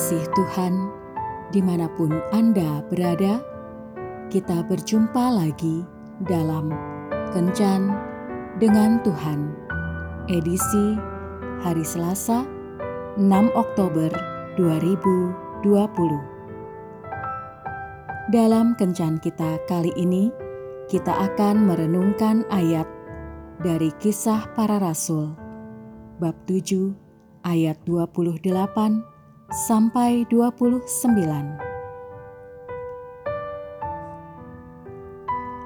[0.00, 0.88] kasih Tuhan,
[1.52, 3.44] di mana pun Anda berada,
[4.32, 5.84] kita berjumpa lagi
[6.24, 6.72] dalam
[7.36, 7.92] Kencan
[8.56, 9.52] dengan Tuhan,
[10.32, 10.96] edisi
[11.60, 12.48] hari Selasa,
[13.20, 14.08] 6 Oktober
[14.56, 15.68] 2020.
[18.32, 20.32] Dalam Kencan kita kali ini,
[20.88, 22.88] kita akan merenungkan ayat
[23.60, 25.36] dari kisah para rasul,
[26.16, 26.88] bab 7
[27.44, 29.09] ayat 28
[29.50, 30.86] sampai 29.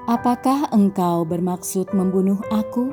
[0.09, 2.89] Apakah engkau bermaksud membunuh aku?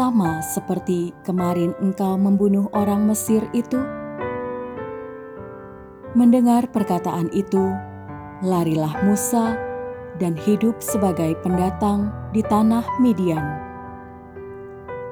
[0.00, 3.76] Sama seperti kemarin engkau membunuh orang Mesir itu?
[6.16, 7.60] Mendengar perkataan itu,
[8.40, 9.60] larilah Musa
[10.16, 13.44] dan hidup sebagai pendatang di tanah Midian.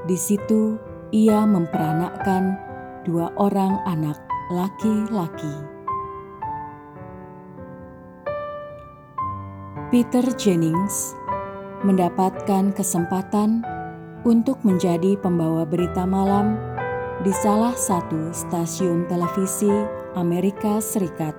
[0.09, 0.81] Di situ
[1.13, 2.57] ia memperanakkan
[3.05, 5.55] dua orang anak laki-laki.
[9.89, 11.17] Peter Jennings
[11.87, 13.65] mendapatkan kesempatan
[14.29, 16.61] untuk menjadi pembawa berita malam
[17.25, 19.71] di salah satu stasiun televisi
[20.13, 21.33] Amerika Serikat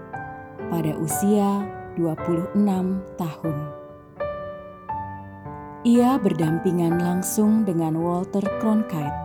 [0.74, 1.62] pada usia
[1.98, 2.58] 26
[3.22, 3.58] tahun.
[5.86, 9.25] Ia berdampingan langsung dengan Walter Cronkite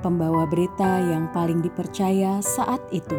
[0.00, 3.16] pembawa berita yang paling dipercaya saat itu.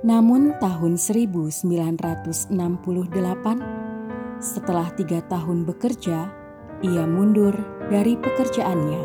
[0.00, 2.50] Namun tahun 1968,
[4.40, 6.18] setelah tiga tahun bekerja,
[6.80, 7.52] ia mundur
[7.92, 9.02] dari pekerjaannya.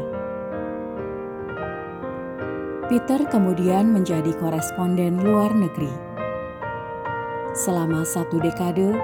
[2.87, 5.91] Peter kemudian menjadi koresponden luar negeri.
[7.51, 8.95] Selama satu dekade,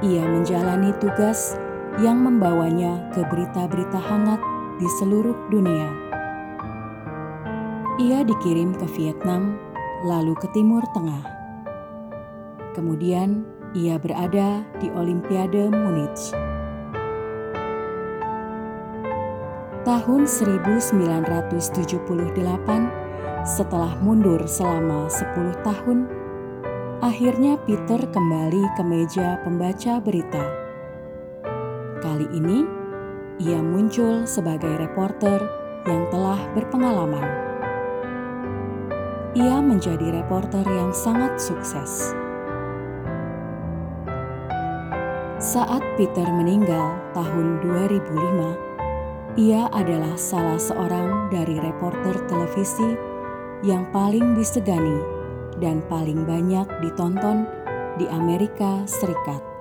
[0.00, 1.60] ia menjalani tugas
[2.00, 5.90] yang membawanya ke berita-berita hangat di seluruh dunia.
[8.02, 9.54] Ia dikirim ke Vietnam,
[10.02, 11.22] lalu ke Timur Tengah.
[12.74, 16.34] Kemudian ia berada di Olimpiade Munich.
[19.84, 22.02] Tahun 1978,
[23.44, 26.08] setelah mundur selama 10 tahun,
[27.04, 30.40] akhirnya Peter kembali ke meja pembaca berita.
[32.00, 32.83] Kali ini,
[33.42, 35.42] ia muncul sebagai reporter
[35.90, 37.26] yang telah berpengalaman.
[39.34, 42.14] Ia menjadi reporter yang sangat sukses.
[45.42, 52.94] Saat Peter meninggal tahun 2005, ia adalah salah seorang dari reporter televisi
[53.66, 55.02] yang paling disegani
[55.58, 57.50] dan paling banyak ditonton
[57.98, 59.53] di Amerika Serikat.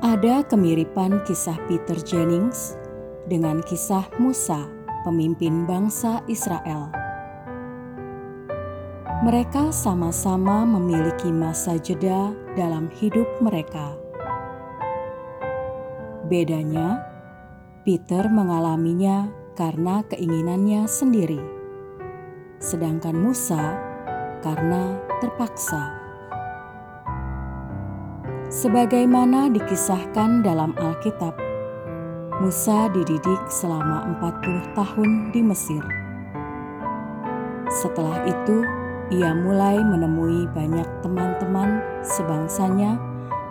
[0.00, 2.72] Ada kemiripan kisah Peter Jennings
[3.28, 4.64] dengan kisah Musa,
[5.04, 6.88] pemimpin bangsa Israel.
[9.20, 13.92] Mereka sama-sama memiliki masa jeda dalam hidup mereka.
[16.32, 17.04] Bedanya,
[17.84, 21.44] Peter mengalaminya karena keinginannya sendiri,
[22.56, 23.76] sedangkan Musa
[24.40, 25.99] karena terpaksa.
[28.50, 31.38] Sebagaimana dikisahkan dalam Alkitab,
[32.42, 35.78] Musa dididik selama 40 tahun di Mesir.
[37.70, 38.66] Setelah itu,
[39.14, 42.98] ia mulai menemui banyak teman-teman sebangsanya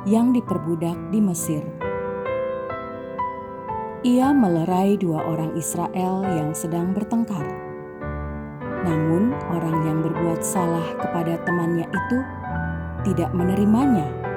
[0.03, 1.63] yang diperbudak di Mesir.
[4.03, 7.47] Ia melerai dua orang Israel yang sedang bertengkar.
[8.83, 12.17] Namun, orang yang berbuat salah kepada temannya itu
[13.07, 14.28] tidak menerimanya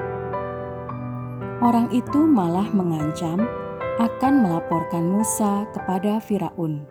[1.63, 3.39] orang itu malah mengancam
[3.95, 6.83] akan melaporkan Musa kepada Firaun.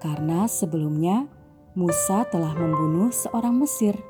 [0.00, 1.28] Karena sebelumnya
[1.76, 4.00] Musa telah membunuh seorang Mesir.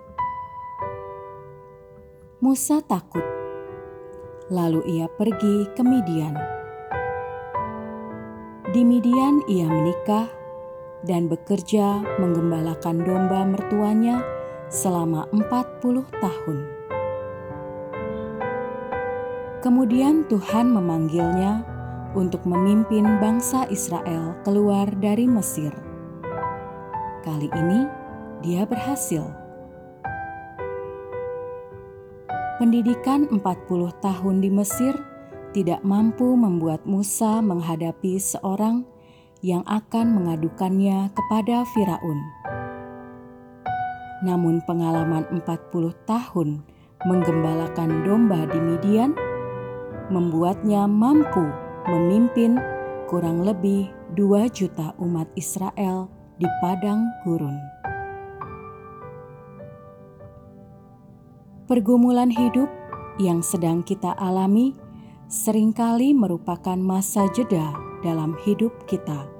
[2.39, 3.27] Musa takut.
[4.55, 6.39] Lalu ia pergi ke Midian.
[8.71, 10.31] Di Midian ia menikah
[11.03, 14.23] dan bekerja menggembalakan domba mertuanya
[14.71, 16.80] selama 40 tahun.
[19.61, 21.61] Kemudian Tuhan memanggilnya
[22.17, 25.69] untuk memimpin bangsa Israel keluar dari Mesir.
[27.21, 27.85] Kali ini
[28.41, 29.21] dia berhasil.
[32.57, 33.45] Pendidikan 40
[34.01, 34.97] tahun di Mesir
[35.53, 38.89] tidak mampu membuat Musa menghadapi seorang
[39.45, 42.19] yang akan mengadukannya kepada Firaun.
[44.25, 46.65] Namun pengalaman 40 tahun
[47.05, 49.13] menggembalakan domba di Midian
[50.11, 51.47] membuatnya mampu
[51.89, 52.59] memimpin
[53.07, 57.57] kurang lebih dua juta umat Israel di padang gurun.
[61.71, 62.67] Pergumulan hidup
[63.23, 64.75] yang sedang kita alami
[65.31, 67.71] sering kali merupakan masa jeda
[68.03, 69.31] dalam hidup kita.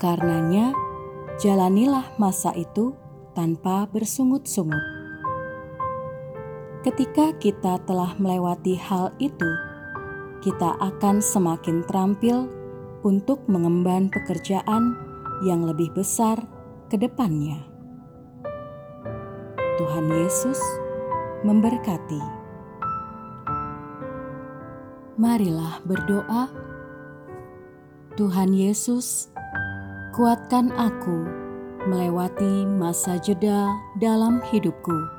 [0.00, 0.72] Karenanya,
[1.36, 2.96] jalanilah masa itu
[3.36, 4.93] tanpa bersungut-sungut.
[6.84, 9.48] Ketika kita telah melewati hal itu,
[10.44, 12.44] kita akan semakin terampil
[13.00, 14.92] untuk mengemban pekerjaan
[15.48, 16.36] yang lebih besar
[16.92, 17.56] ke depannya.
[19.80, 20.60] Tuhan Yesus
[21.40, 22.20] memberkati.
[25.16, 26.52] Marilah berdoa.
[28.20, 29.32] Tuhan Yesus,
[30.12, 31.24] kuatkan aku
[31.88, 35.13] melewati masa jeda dalam hidupku,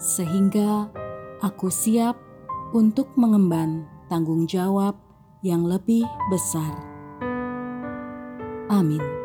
[0.00, 0.88] sehingga
[1.44, 2.16] aku siap
[2.72, 4.96] untuk mengemban tanggung jawab
[5.44, 6.72] yang lebih besar.
[8.72, 9.19] Amin.